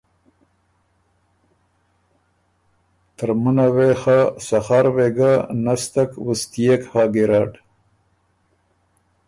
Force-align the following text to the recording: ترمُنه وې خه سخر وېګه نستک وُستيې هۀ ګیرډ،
ترمُنه 3.17 3.65
وې 3.75 3.91
خه 4.01 4.19
سخر 4.47 4.85
وېګه 4.95 5.33
نستک 5.63 6.11
وُستيې 6.25 6.75
هۀ 6.89 7.03
ګیرډ، 7.13 7.51